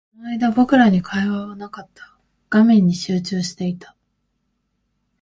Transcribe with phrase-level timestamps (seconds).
[0.15, 2.11] その間、僕らに会話はなかった。
[2.49, 3.95] 画面に集中していた。